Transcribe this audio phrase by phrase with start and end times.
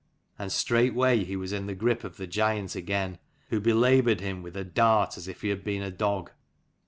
[0.39, 3.19] And straightway he was in the grip of the giant again,
[3.49, 6.31] who belaboured him with a dart, as if he had been a dog.